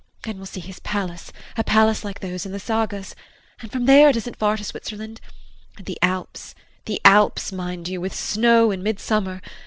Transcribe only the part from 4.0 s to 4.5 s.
it isn't